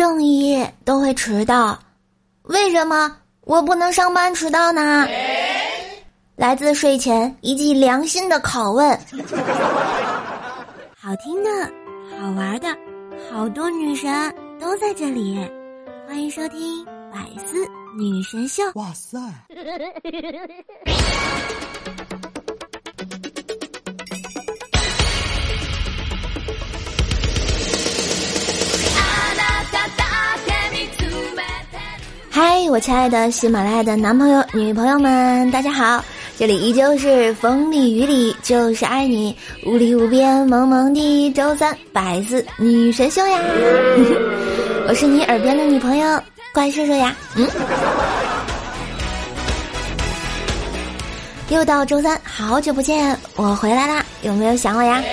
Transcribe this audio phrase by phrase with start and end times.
[0.00, 1.78] 正义都会迟到，
[2.44, 5.06] 为什么我不能上班迟到呢？
[6.36, 8.98] 来自睡前一记良心的拷问。
[10.96, 11.50] 好听的，
[12.18, 12.74] 好玩的，
[13.30, 14.10] 好多女神
[14.58, 15.38] 都在这里，
[16.08, 16.82] 欢迎收听
[17.12, 17.58] 《百思
[17.98, 18.62] 女神秀》。
[18.76, 19.18] 哇塞！
[32.42, 36.02] 嗨，我亲爱的喜马拉雅的男朋友、女朋友们，大家好！
[36.38, 43.38] 这里依旧是风里雨里就是爱你，无里无边萌萌的周三百思女神秀呀！
[44.88, 46.18] 我是你耳边的女朋友，
[46.54, 47.14] 怪兽兽呀！
[47.36, 47.46] 嗯，
[51.50, 54.02] 又到周三，好久不见，我回来啦！
[54.22, 55.04] 有没有想我呀？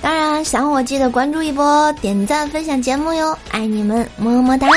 [0.00, 3.36] 当然想我，记得关注一波，点赞分享节目哟！
[3.50, 4.68] 爱你们，么么哒！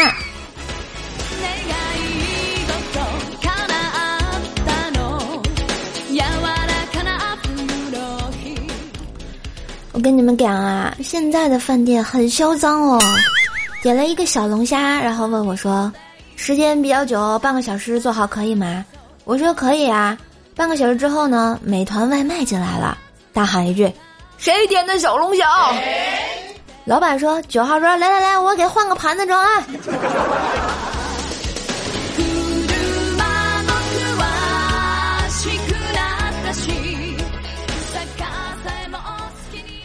[9.93, 12.99] 我跟你们讲啊，现在的饭店很嚣张哦。
[13.83, 15.91] 点了一个小龙虾，然后问我说
[16.37, 18.85] ：“时间比较久，半个小时做好可以吗？”
[19.25, 20.17] 我说：“可以啊。”
[20.55, 22.97] 半个小时之后呢，美团外卖进来了，
[23.33, 23.91] 大喊一句
[24.37, 25.45] ：“谁点的小龙虾？”
[26.85, 29.63] 老板说：“九号桌，来来来，我给换个盘子装啊。”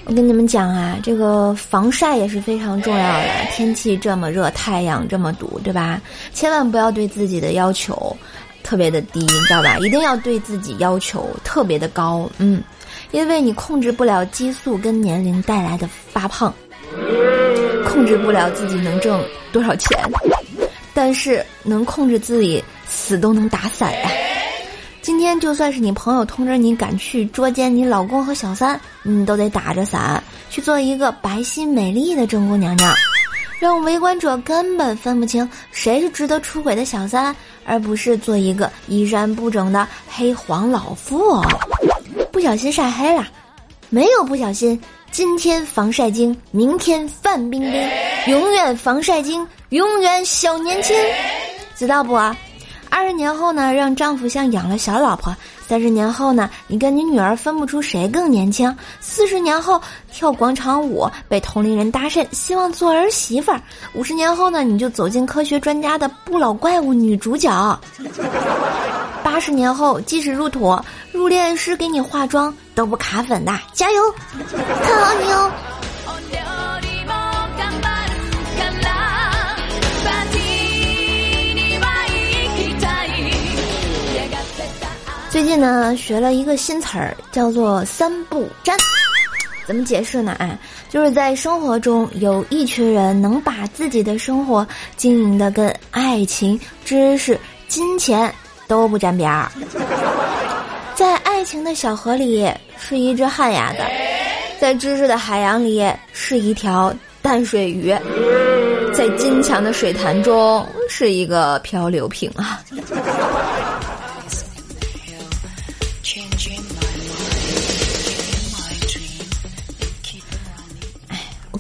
[0.09, 3.25] 我跟你们讲啊，这个防晒也是非常重要的。
[3.53, 6.01] 天气这么热，太阳这么毒，对吧？
[6.33, 8.17] 千万不要对自己的要求
[8.63, 9.77] 特别的低，你知道吧？
[9.79, 12.63] 一定要对自己要求特别的高，嗯，
[13.11, 16.55] 因为你控制不了激素跟年龄带来的发胖，
[17.89, 19.21] 控制不了自己能挣
[19.51, 19.99] 多少钱，
[20.95, 24.09] 但是能控制自己死都能打伞呀。
[25.07, 30.21] 今天就算是你朋友通知你赶去捉奸你老公和小三，你都得打着伞
[30.51, 32.93] 去做一个白皙美丽的正宫娘娘，
[33.61, 37.33] 让围观者根本分不清谁是值得出轨的小三，
[37.65, 41.41] 而不是做一个衣衫不整的黑黄老妇。
[42.33, 43.29] 不小心晒黑了，
[43.89, 44.77] 没有不小心。
[45.13, 47.89] 今天防晒精，明天范冰冰，
[48.27, 50.97] 永远防晒精，永远小年轻，
[51.77, 52.37] 知道不啊？
[52.89, 55.33] 二十年后呢，让丈夫像养了小老婆；
[55.67, 58.71] 三十年后呢，你跟你女儿分不出谁更年轻；
[59.01, 59.81] 四十年后
[60.13, 63.59] 跳广场舞被同龄人搭讪，希望做儿媳妇儿；
[63.95, 67.79] 五十年后呢，你就走进科学专家的不老怪物女主角；
[69.23, 70.79] 八十年后即使入土，
[71.13, 74.03] 入殓师给你化妆都不卡粉的，加油，
[74.83, 75.51] 看好你哦。
[85.37, 88.75] 最近呢，学了一个新词儿，叫做“三不沾”。
[89.69, 90.35] 怎么解释呢？
[90.39, 90.59] 哎，
[90.89, 97.39] 就是在生活中有一群人能把自己的生活经营的跟爱情、知识、
[97.69, 98.35] 金钱
[98.67, 99.53] 都不沾边儿。
[100.95, 103.81] 在爱情的小河里是一只旱鸭子，
[104.59, 107.95] 在知识的海洋里是一条淡水鱼，
[108.95, 112.59] 在金强的水潭中是一个漂流瓶啊。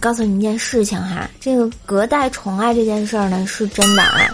[0.07, 4.31] 告诉你一件事情哈，这个隔代宠爱这件事儿呢是真的啊。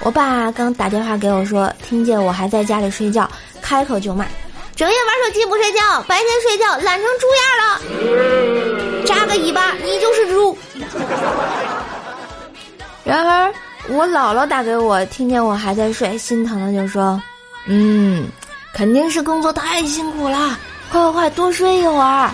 [0.00, 3.30] 我爸刚打电话给我说，听见我还在家里睡觉，
[3.62, 4.26] 开口就骂
[4.74, 10.58] ：“整夜玩手机不睡觉，白天睡觉懒成猪样了，扎个尾巴你就是猪。”
[13.06, 13.54] 然而
[13.88, 17.22] 我姥姥打给我，听见我还在睡，心疼的就说
[17.70, 18.26] ：“嗯，
[18.74, 20.58] 肯定是工作太辛苦了，
[20.90, 22.32] 快快快多睡一会儿。”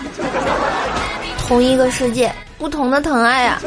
[1.47, 2.33] 同一个世界。
[2.61, 3.59] 不同的疼爱呀！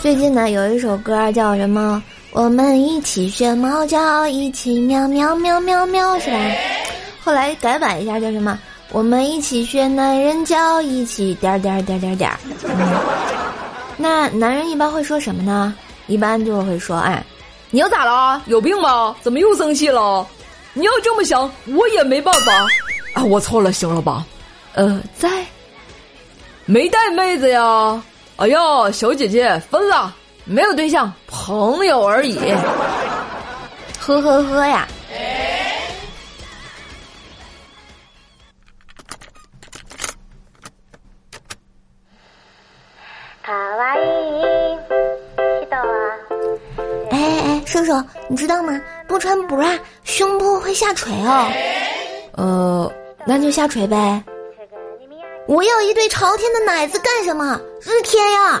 [0.00, 2.00] 最近呢，有一首歌叫什么？
[2.30, 6.38] 我们一起学猫叫，一起喵喵喵喵喵，是吧？
[7.24, 8.56] 后来改版一下叫什么？
[8.92, 12.30] 我们一起学男人叫，一起点点点点点。
[13.96, 15.74] 那男人一般会说什么呢？
[16.06, 17.24] 一般就会说：“哎，
[17.70, 18.40] 你又咋了？
[18.46, 19.16] 有病吧？
[19.20, 20.24] 怎么又生气了？”
[20.74, 22.52] 你要这么想，我也没办法。
[23.14, 24.26] 啊，我错了，行了吧？
[24.74, 25.28] 呃，在
[26.66, 28.02] 没带妹子呀？
[28.36, 28.58] 哎呀，
[28.92, 30.12] 小姐姐分了，
[30.44, 32.36] 没有对象，朋友而已。
[34.00, 34.88] 呵呵呵呀。
[43.46, 43.52] 哎
[47.10, 47.92] 哎，叔叔，
[48.28, 48.80] 你知道吗？
[49.06, 51.46] 不穿 bra 胸部会下垂哦。
[52.36, 52.92] 呃，
[53.26, 54.22] 那就下垂呗。
[55.46, 57.60] 我要一对朝天的奶子干什么？
[57.82, 58.60] 日天呀！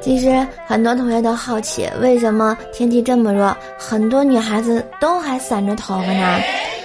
[0.00, 6.40] 其实很多同学都好奇，为什么天气这么热，很多女孩子都还散着头发呢？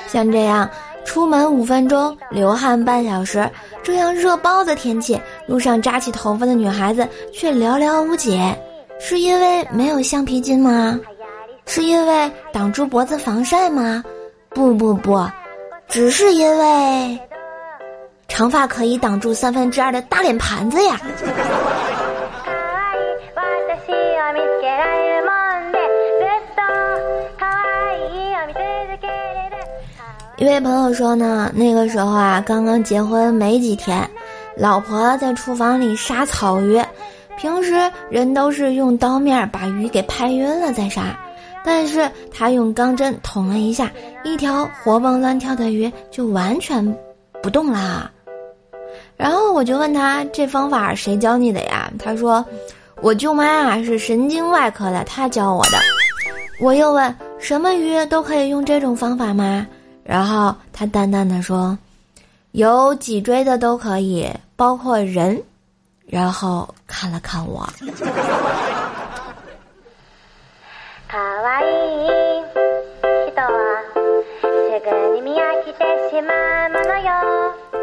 [0.09, 0.69] 像这样，
[1.05, 3.49] 出门五分钟，流汗半小时，
[3.81, 8.39] 这样热爆的天气，路上扎起头发的女孩子却寥寥无几，
[8.99, 10.99] 是因为没有橡皮筋吗？
[11.65, 14.03] 是因为挡住脖子防晒吗？
[14.49, 15.25] 不不不，
[15.87, 17.19] 只是因为
[18.27, 20.99] 长发可以挡住三分之二的大脸盘子呀。
[30.37, 34.07] 一位朋友说呢，那个时候啊，刚刚结婚没几天，
[34.57, 36.81] 老婆在厨房里杀草鱼。
[37.37, 41.19] 平时人都是用刀面把鱼给拍晕了再杀，
[41.65, 43.91] 但是他用钢针捅了一下，
[44.23, 46.97] 一条活蹦乱跳的鱼就完全
[47.43, 48.09] 不动啦。
[49.17, 51.91] 然后我就问他这方法谁教你的呀？
[51.99, 52.43] 他说，
[53.01, 55.77] 我舅妈啊是神经外科的，她教我的。
[56.61, 59.67] 我又问什么鱼都可以用这种方法吗？
[60.05, 61.77] 然后他淡淡的说
[62.55, 64.25] ：“有脊椎的都可以，
[64.55, 65.41] 包括人。”
[66.07, 67.67] 然后看了看我。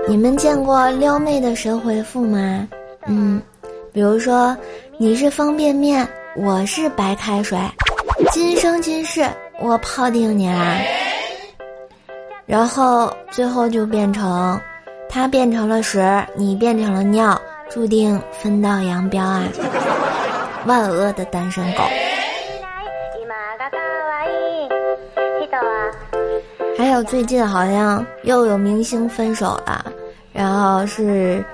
[0.08, 2.66] 你们见过撩妹的神回复吗？
[3.06, 3.42] 嗯，
[3.92, 4.56] 比如说
[4.96, 7.58] 你是方便面，我是白开水，
[8.30, 9.28] 今生今世
[9.60, 10.78] 我泡定你啦。
[12.44, 14.60] 然后最后就变成，
[15.08, 16.02] 他变成了屎，
[16.34, 17.40] 你变成了尿，
[17.70, 19.42] 注定分道扬镳啊！
[20.66, 21.82] 万恶的单身狗。
[26.76, 29.84] 还有最近好像又有明星分手了，
[30.32, 31.44] 然后是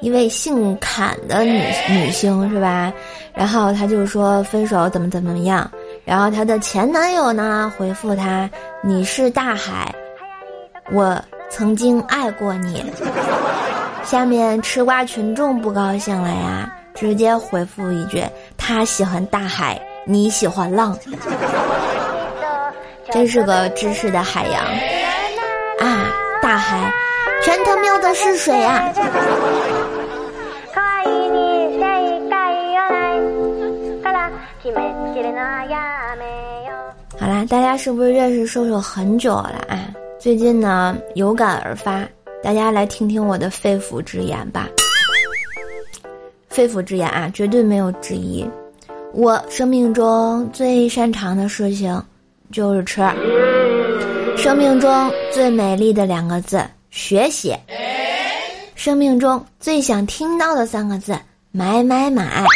[0.00, 2.92] 一位姓侃的女女星是吧？
[3.34, 5.70] 然后他就说分手怎么怎么样，
[6.04, 8.48] 然后她的前男友呢回复她
[8.82, 9.94] ：“你是大海。”
[10.90, 11.18] 我
[11.48, 12.84] 曾经爱过你，
[14.04, 18.24] 下面吃瓜群众不高兴了呀，直接回复一句：
[18.58, 20.98] 他喜欢大海，你喜欢浪，
[23.10, 24.62] 真是个知识的海洋
[25.78, 26.10] 啊！
[26.42, 26.92] 大海，
[27.42, 28.92] 全他喵的是水啊！
[37.20, 39.91] 好啦，大家是不是认识瘦瘦很久了啊？
[40.22, 42.08] 最近呢，有感而发，
[42.44, 44.68] 大家来听听我的肺腑之言吧。
[46.48, 48.48] 肺腑之言啊，绝对没有之一。
[49.12, 52.00] 我生命中最擅长的事情
[52.52, 53.02] 就是吃。
[54.36, 57.52] 生命中最美丽的两个字，学习。
[58.76, 61.18] 生命中最想听到的三个字，
[61.50, 62.46] 买买买。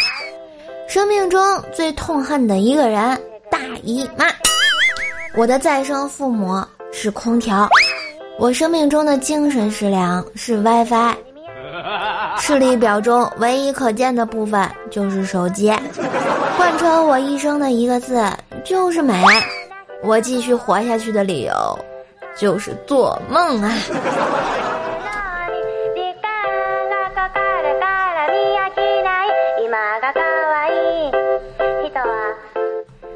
[0.87, 1.41] 生命中
[1.73, 3.21] 最痛恨的一个人，
[3.51, 4.27] 大姨妈。
[5.35, 6.65] 我的再生父母。
[6.99, 7.69] 是空调，
[8.39, 11.15] 我生命中的精神食粮是 WiFi，
[12.41, 15.71] 视力表中唯一可见的部分就是手机，
[16.57, 18.27] 贯穿我一生的一个字
[18.65, 19.15] 就是美，
[20.03, 21.53] 我继续活下去的理由
[22.35, 23.71] 就是做梦啊。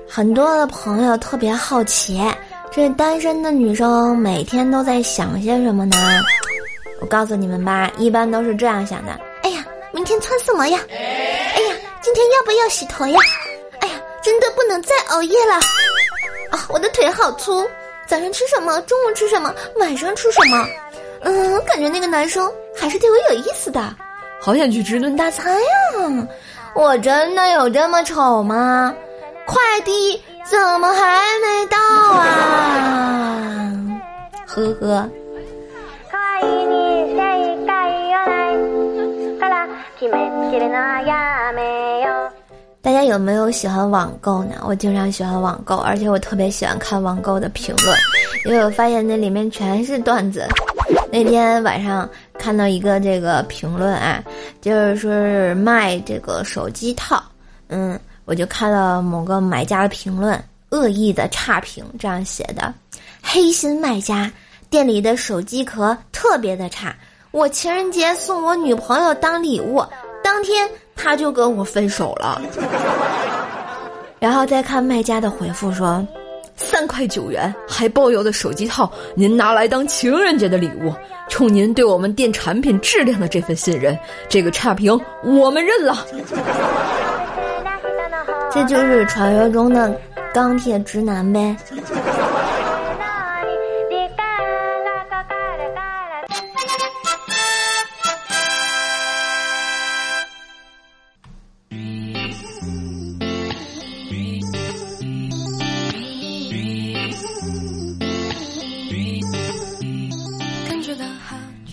[0.06, 2.20] 很多的朋友特别好奇。
[2.72, 5.96] 这单身的女生每天都在想些什么呢？
[7.00, 10.78] 我告诉你们吧，一般都是这样想的：哎呀，明天穿什么呀？
[10.88, 13.18] 哎呀，今天要不要洗头呀？
[13.80, 15.54] 哎呀，真的不能再熬夜了
[16.52, 16.64] 啊！
[16.68, 17.68] 我的腿好粗，
[18.06, 18.80] 早上吃什么？
[18.82, 19.52] 中午吃什么？
[19.80, 20.64] 晚上吃什么？
[21.22, 23.92] 嗯，感觉那个男生还是对我有意思的，
[24.40, 26.28] 好想去吃顿大餐呀！
[26.74, 28.94] 我真的有这么丑吗？
[29.44, 30.22] 快递。
[30.42, 31.78] 怎么还没到
[32.12, 33.72] 啊？
[34.46, 35.08] 呵呵。
[42.82, 44.54] 大家有没有喜欢网购呢？
[44.64, 47.96] 我经常喜欢网购，而且我特别喜欢看网购的评论，
[48.46, 50.46] 因为我发现那里面全是段子。
[51.12, 54.24] 那天晚上看到一个这个评论啊，
[54.60, 57.22] 就是说是卖这个手机套，
[57.68, 57.98] 嗯。
[58.26, 60.40] 我就看了某个买家的评论，
[60.70, 62.72] 恶意的差评，这样写的
[63.22, 64.30] ：“黑心卖家，
[64.68, 66.94] 店里的手机壳特别的差，
[67.30, 69.84] 我情人节送我女朋友当礼物，
[70.22, 72.40] 当天他就跟我分手了。
[74.18, 76.06] 然后再看卖家的回复说。
[76.62, 80.92] 三块九元还包邮的手机套，您拿来当情人节的礼物，
[81.26, 83.98] 冲您对我们店产品质量的这份信任，
[84.28, 86.06] 这个差评我们认了。
[88.52, 89.98] 这就是传说中的
[90.32, 91.56] 钢铁直男呗。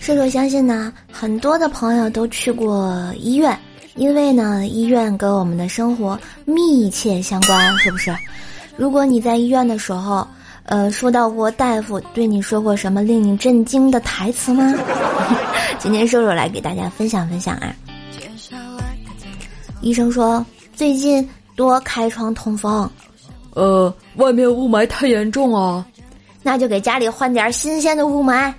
[0.00, 3.58] 射手相信呢，很多的朋友都去过医院，
[3.98, 8.16] 因为呢，医院跟我们的生活密切相关，是不是？
[8.76, 10.26] 如果你在医院的时候，
[10.62, 14.72] 呃，收到过大夫对你说过什么令你震惊的台词吗？
[15.80, 17.74] 今天瘦瘦来给大家分享分享啊。
[19.80, 22.88] 医生说最近多开窗通风，
[23.54, 25.84] 呃，外面雾霾太严重啊，
[26.42, 28.52] 那就给家里换点新鲜的雾霾。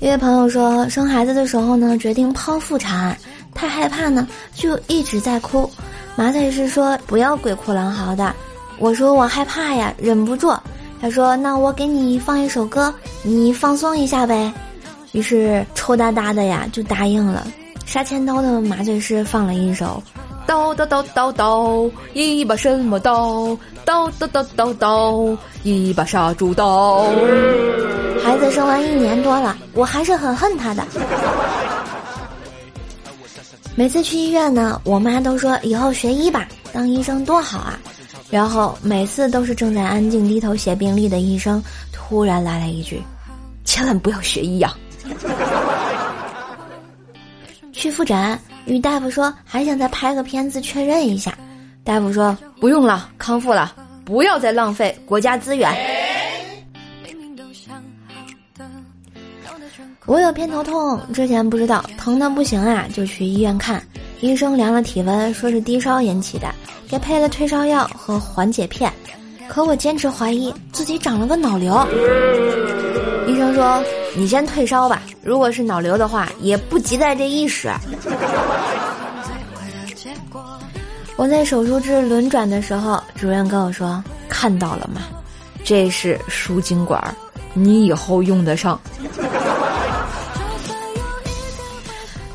[0.00, 3.18] 一位朋友说，生孩子的时候呢，决定剖腹产，
[3.52, 5.68] 太害怕呢，就一直在哭。
[6.14, 8.32] 麻醉师说不要鬼哭狼嚎的。
[8.78, 10.52] 我说我害怕呀，忍不住。
[11.00, 14.52] 他说那我给 你放一首歌，你放松一下呗。
[15.10, 17.44] 于是抽哒哒的呀就答应了。
[17.84, 20.00] 杀千刀的麻醉师放了一首。
[20.46, 23.56] 刀刀刀刀刀，一把什么刀？
[23.84, 27.04] 刀刀刀刀刀，一把杀猪刀。
[28.28, 30.86] 孩子生完一年多了，我还是很恨他的。
[33.74, 37.78] 每次去医院呢，我妈都说以后学医吧，当医生多好啊。
[38.28, 43.02] 然后每次都是正在安静低头写病历的医生，突然来了一句
[43.64, 44.76] ：“千万不要学医啊！”
[47.72, 48.38] 去复诊。
[48.66, 51.32] 与大夫说还想再拍个片子确认一下，
[51.82, 55.97] 大夫说不用了，康复了，不要再浪费国家资源。
[60.08, 63.80] 我有偏头痛，之前不知道疼的不行啊，就去医院看，
[64.20, 66.48] 医生量了体温，说是低烧引起的，
[66.88, 68.90] 给配了退烧药和缓解片，
[69.48, 71.86] 可我坚持怀疑自己长了个脑瘤。
[73.26, 73.80] 医生说。
[74.16, 77.70] 你先退烧吧，如果是脑瘤的话，也不急在这一时。
[81.14, 85.02] 我在手术室轮转的时候，主任跟我说：“看到了吗？
[85.62, 87.14] 这是输精管，
[87.52, 88.80] 你以后用得上。”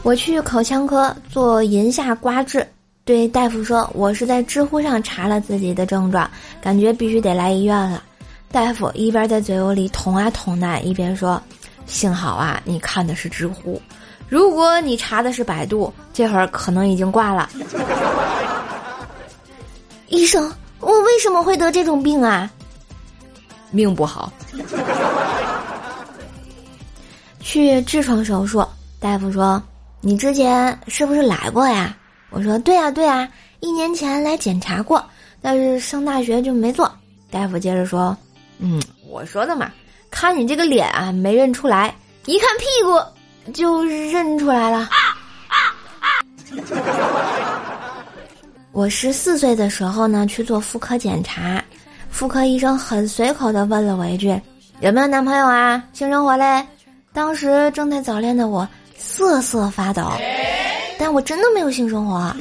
[0.04, 2.68] 我去口腔科做龈下刮治，
[3.06, 6.30] 对大夫说：“我是在知乎上查了自己的症状，
[6.62, 8.04] 感觉必须得来医院了。”
[8.52, 11.42] 大夫一边在嘴窝里捅啊捅的，一边说。
[11.86, 13.82] 幸好啊，你看的是知乎，
[14.30, 17.50] 如果你查的是百度，这会儿可能已经挂了。
[20.08, 22.50] 医生，我为什么会得这种病啊？
[23.70, 24.32] 命不好。
[27.42, 28.66] 去痔疮手术，
[28.98, 29.62] 大夫说
[30.06, 31.96] 你之前是不是来过呀？
[32.30, 33.26] 我说对呀对呀，
[33.62, 35.02] 一年前来检查过，
[35.42, 36.92] 但是上大学就没做。
[37.32, 38.16] 大夫接着说，
[38.60, 39.72] 嗯，我说的嘛。
[40.12, 41.96] 看你这个脸啊，没认出来，
[42.26, 44.80] 一看屁股就认出来了。
[44.80, 44.92] 啊
[45.48, 45.56] 啊
[46.02, 46.06] 啊
[48.74, 51.64] 我十四岁的时候呢，去做妇科检查，
[52.10, 54.38] 妇科医生很随口的问了我一句
[54.82, 55.82] ：“有没有男朋友啊？
[55.94, 56.68] 性生活嘞？”
[57.14, 58.68] 当时正在早恋的我
[59.06, 60.10] 瑟瑟发抖，
[60.98, 62.34] 但我真的没有性生活。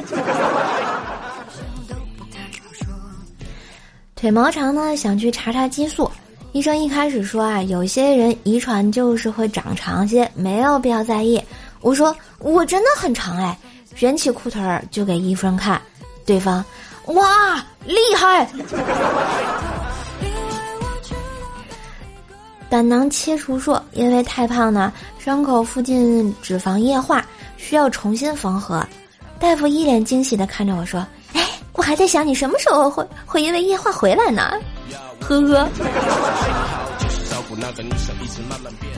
[4.15, 6.11] 腿毛长呢，想去查查激素。
[6.53, 11.43] 医生一开始说啊，有些人遗传就是会长长些，没有必要在意。
[11.81, 13.59] 我说我真的很长哎，
[13.97, 15.83] 卷起裤腿儿就给医生看，
[16.25, 16.65] 对方
[17.07, 18.49] 哇厉害！
[22.73, 27.23] 胆囊切除术，因为太胖呢，伤口附近脂肪液化，
[27.59, 28.83] 需要重新缝合。
[29.39, 34.53] 大夫一脸惊喜的看着我说：“哎，我还在想你什么时候会会因为液化回来呢。”
[35.21, 35.69] 呵呵。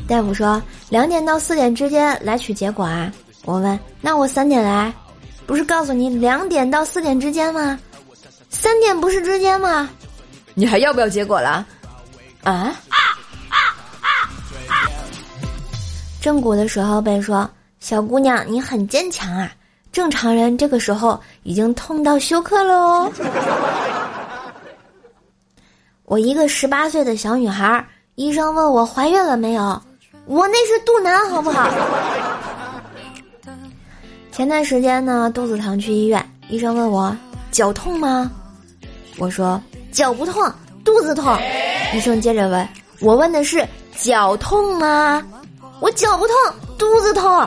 [0.07, 3.13] 大夫说两点到四点之间来取结果啊。
[3.45, 4.95] 我问那我三点来，
[5.47, 7.77] 不是告诉你两点到四点之间吗？
[8.51, 9.91] 三点不是之间吗？
[10.55, 11.67] 你还要不要结果了？
[12.45, 12.73] 啊？
[16.25, 17.47] 正骨的时候被说
[17.81, 19.53] 小姑娘你很坚强啊，
[19.93, 23.13] 正常人这个时候已经痛到休克了哦。
[26.07, 29.83] 我一个十八岁的小女孩，医生问我怀孕了没有，
[30.25, 31.69] 我那是肚腩，好不好？
[34.33, 37.15] 前段时间呢，肚子疼去医院，医生问我
[37.51, 38.33] 脚痛吗？
[39.19, 39.61] 我说
[39.93, 40.43] 脚不痛，
[40.87, 41.39] 肚子痛。
[41.93, 42.67] 医生接着问
[43.01, 43.63] 我问的是
[43.99, 45.23] 脚痛吗？
[45.85, 46.35] 我脚不痛，
[46.79, 47.47] 肚子痛。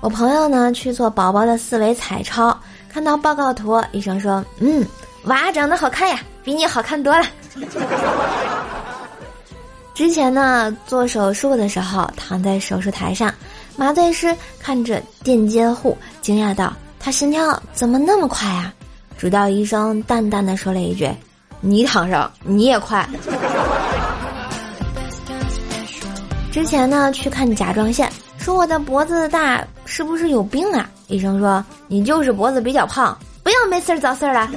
[0.00, 4.84] 我朋友呢去做宝宝的四维彩超，看到报告图，医生说：“嗯，
[5.26, 7.24] 娃长得好看呀，比你好看多了。”
[9.94, 13.32] 之前呢，做手术的时候躺在手术台上，
[13.76, 18.74] 麻醉师看着垫监护，惊讶道：“他心跳怎么那么快啊？”
[19.16, 21.08] 直到医生淡淡的说了一句
[21.62, 23.08] ：“你躺上，你也快。”
[26.52, 30.86] 之前呢，去看甲状腺，说我的脖子大，是不是有病啊？
[31.08, 34.50] 医生说：“你就是脖子比较胖，不要没事儿找事儿了。”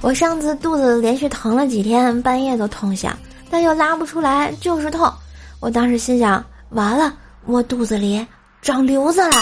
[0.00, 3.14] 我上次肚子连续疼了几天，半夜都痛响，
[3.50, 5.12] 但又拉不出来，就是痛。
[5.60, 7.12] 我当时心想：完了，
[7.44, 8.26] 我肚子里
[8.62, 9.36] 长瘤子了。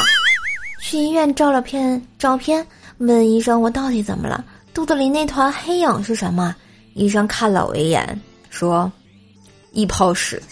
[0.82, 2.66] 去医院照了片照片，
[2.98, 4.44] 问医生我到底怎么了？
[4.74, 6.52] 肚子里那团黑影是什么？
[6.94, 8.20] 医生看了我一眼，
[8.60, 8.92] 说
[9.72, 10.42] ：“一泡屎。”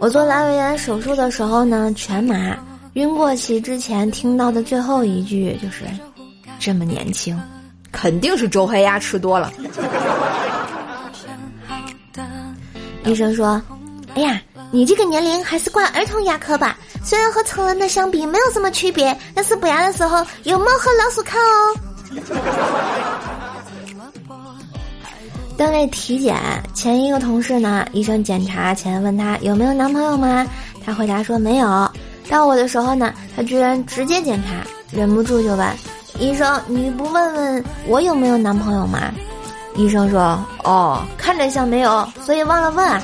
[0.00, 2.56] 我做阑尾炎手术的时候呢，全麻。
[2.94, 5.84] 晕过去之前听到的最后一句就是
[6.58, 7.38] ：“这么年轻，
[7.92, 9.52] 肯定是周黑鸭吃多了。”
[13.04, 13.60] 医生说
[14.16, 14.40] ：“哎呀，
[14.70, 16.78] 你这个年龄还是挂儿童牙科吧。
[17.04, 21.76] 虽然和成人的相比没有什么区别，但是补牙的时候有猫和老鼠看哦。”
[25.60, 26.34] 单位体检
[26.72, 30.46] 前一个同事呢，医生检查前问他有没有男朋友吗？
[30.82, 31.86] 他回答说没有。
[32.30, 35.68] 到我的时候呢，他居然直接检查，忍不住就问
[36.18, 39.12] 医生：“你不问问我有没有男朋友吗？”
[39.76, 43.00] 医生说：“哦，看着像没有，所以忘了问。”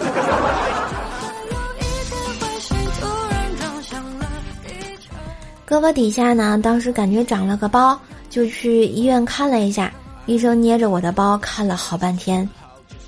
[5.69, 8.01] 胳膊底下呢，当时感觉长了个包，
[8.31, 9.93] 就去医院看了一下。
[10.27, 12.47] 医生捏着我的包看了好半天，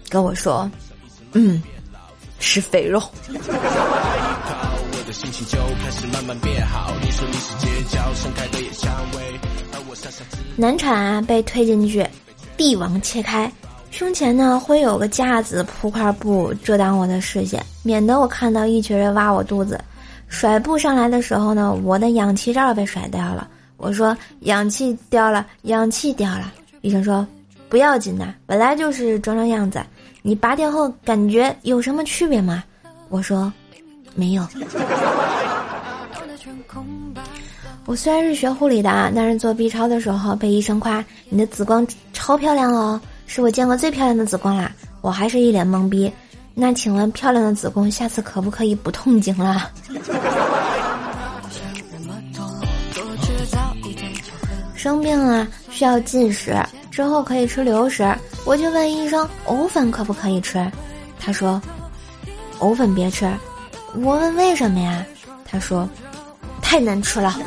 [0.09, 0.71] 跟我说
[1.35, 1.63] ：“嗯，
[2.39, 3.03] 是肥肉。
[10.57, 12.07] ”难产啊，被推进去，
[12.57, 13.53] 帝王切开，
[13.91, 19.81] 胸前呢会有个架子铺块布遮挡我的视线，免得我看到一群人挖我肚子。
[20.29, 23.49] 甩布上来的时候呢，我的氧气罩被甩掉了。
[23.77, 26.53] 我说氧气掉了，氧气掉了。
[26.81, 27.27] 医生说
[27.69, 29.81] 不要紧的，本来就是装装样子。
[30.23, 32.65] 你拔掉后感觉有什么区别吗？
[33.09, 33.53] 我说
[34.15, 34.47] 没有。
[37.87, 44.71] 我虽然是学护理的，但是做 B 超的时候被医生夸你的子宫超漂亮哦，是我见过最漂亮的子宫啦。
[45.01, 46.13] 我还是一脸懵逼。
[46.55, 49.71] 那请问漂亮的子宫下次可不可以不痛经了？
[54.75, 55.47] 生病了
[55.79, 56.57] 需要进食，
[56.91, 58.13] 之后可以吃流食。
[58.45, 60.69] 我就问医生藕粉可不可以吃？
[61.21, 61.63] 他说
[62.59, 63.33] 藕粉别吃。
[63.95, 65.07] 我问为什么呀？
[65.45, 65.89] 他说。
[66.61, 67.39] 太难吃了。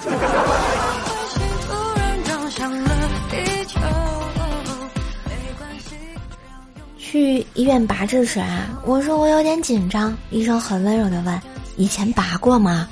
[6.98, 8.70] 去医院拔智齿啊！
[8.86, 10.18] 我说我有点紧张。
[10.30, 11.42] 医生很温柔的问
[11.76, 12.88] ：“以前拔过吗？”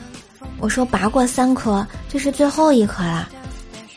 [0.59, 3.29] 我说：“拔过三颗，这是最后一颗了。”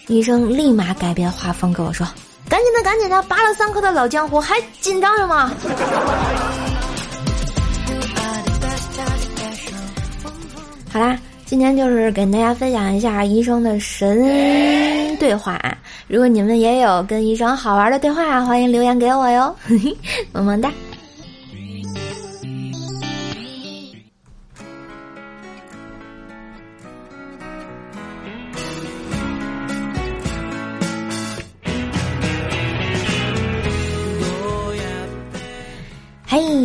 [0.08, 2.06] 医生立马改变画风跟我说
[2.48, 5.50] ：“赶紧的，赶紧的，拔了三颗的老江湖还紧张什么？”
[10.92, 11.18] 好啦。
[11.44, 15.60] 今天就是给大家分享一下医生的神对话。
[16.08, 19.54] 如果你们也有跟医生好玩的对话，欢迎留言给我哟，
[20.32, 20.72] 么么哒。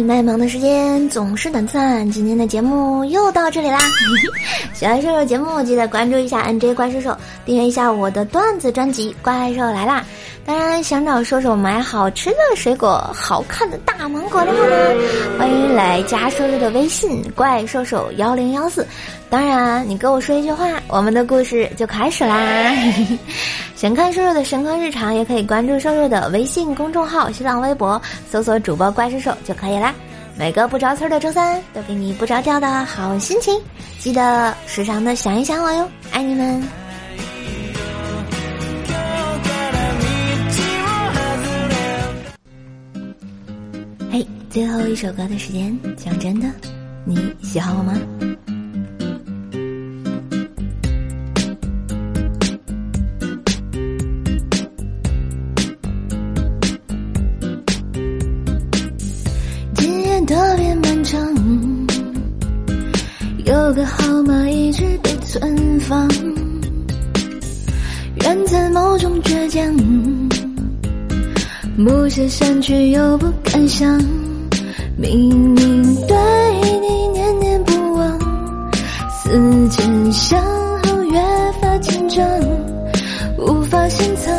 [0.07, 3.77] 卖萌的时间总是短暂，今天的节目又到这里啦！
[4.73, 9.99] 喜欢瘦瘦节目，记得关注一下 NJ 怪兽兽，订阅一下我的段子专辑《怪兽来啦》。
[10.45, 14.75] 当然，想找瘦瘦买好吃的水果、好看的大芒果的话呢，
[15.37, 18.87] 欢迎来加瘦瘦的微信“怪兽兽幺零幺四”。
[19.29, 22.71] 当然，你跟我说一句话，我们的故事就开始啦。
[23.77, 29.93] 想看瘦瘦的神坑日常，也可以关注瘦瘦的微信公众号、新浪微博，搜索主播“怪兽兽”就可以啦。
[30.35, 33.53] 每个不着村的周三都给你不着调的好心情，
[33.99, 36.67] 记得时常的想一想我哟，爱你们。
[44.11, 46.47] 嘿，最后一首歌的时间，讲真的，
[47.05, 47.93] 你喜欢我吗？
[63.77, 66.09] 的号码一直被存放，
[68.15, 69.71] 人在某种倔强，
[71.85, 74.01] 不屑删去又不敢想，
[74.97, 76.17] 明明对
[76.81, 78.19] 你念念不忘，
[79.11, 80.41] 思前想
[80.81, 81.21] 后越
[81.61, 82.27] 发紧张，
[83.37, 84.33] 无法心藏，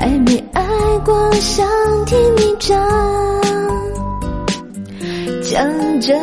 [0.00, 0.64] 爱没爱
[1.04, 1.64] 过，想
[2.06, 2.76] 听你讲。
[5.44, 6.18] 讲真，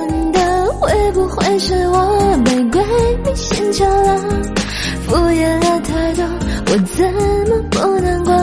[1.36, 2.84] 会是我玫瑰
[3.24, 4.18] 被先敲了？
[5.08, 6.26] 敷衍了太多，
[6.68, 7.04] 我怎
[7.50, 8.34] 么不难过？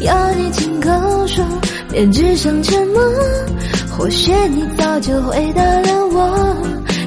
[0.00, 0.90] 要你亲口
[1.26, 1.44] 说，
[1.90, 3.02] 别只剩沉默。
[3.96, 6.56] 或许你早就回答了我。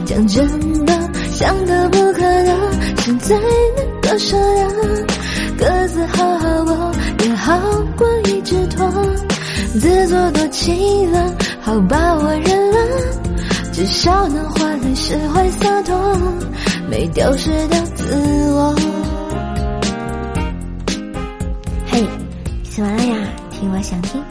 [0.05, 0.93] 讲真的，
[1.31, 2.55] 想得不可得，
[3.03, 5.05] 是最能割舍的。
[5.57, 6.91] 各自好好过，
[7.25, 7.59] 也好
[7.95, 8.89] 过一直拖。
[9.79, 11.31] 自作多情了，
[11.62, 12.77] 好吧，我认了，
[13.79, 15.95] 至少能换来释怀洒脱，
[16.89, 18.13] 没丢失的自
[18.51, 18.75] 我。
[21.87, 22.05] 嘿，
[22.69, 23.15] 喜马拉雅，
[23.49, 24.21] 听我想听。